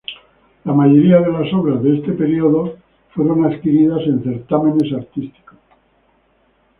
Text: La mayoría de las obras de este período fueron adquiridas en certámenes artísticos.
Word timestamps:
La 0.63 0.73
mayoría 0.73 1.19
de 1.21 1.31
las 1.31 1.53
obras 1.53 1.83
de 1.83 1.97
este 1.99 2.13
período 2.13 2.75
fueron 3.13 3.45
adquiridas 3.45 4.01
en 4.07 4.23
certámenes 4.23 4.91
artísticos. 4.93 5.59